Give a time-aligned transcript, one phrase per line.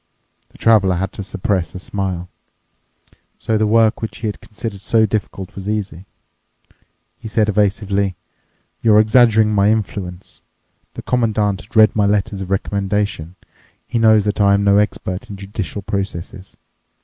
[0.49, 2.27] The Traveler had to suppress a smile.
[3.37, 6.07] So the work which he had considered so difficult was easy.
[7.19, 8.15] He said evasively,
[8.81, 10.41] "You're exaggerating my influence.
[10.95, 13.35] The Commandant has read my letters of recommendation.
[13.85, 16.57] He knows that I am no expert in judicial processes.